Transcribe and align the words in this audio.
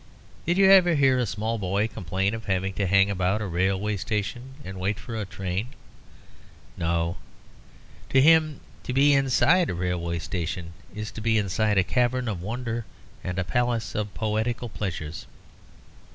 Did 0.47 0.57
you 0.57 0.67
ever 0.71 0.95
hear 0.95 1.19
a 1.19 1.27
small 1.27 1.59
boy 1.59 1.87
complain 1.87 2.33
of 2.33 2.45
having 2.45 2.73
to 2.73 2.87
hang 2.87 3.11
about 3.11 3.39
a 3.39 3.45
railway 3.45 3.97
station 3.97 4.55
and 4.65 4.79
wait 4.79 4.99
for 4.99 5.15
a 5.15 5.25
train? 5.25 5.75
No; 6.75 7.17
for 8.07 8.13
to 8.13 8.21
him 8.23 8.61
to 8.81 8.93
be 8.93 9.13
inside 9.13 9.69
a 9.69 9.75
railway 9.75 10.17
station 10.17 10.73
is 10.95 11.11
to 11.11 11.21
be 11.21 11.37
inside 11.37 11.77
a 11.77 11.83
cavern 11.83 12.27
of 12.27 12.41
wonder 12.41 12.83
and 13.23 13.37
a 13.37 13.43
palace 13.43 13.93
of 13.93 14.11
poetical 14.15 14.69
pleasures. 14.69 15.27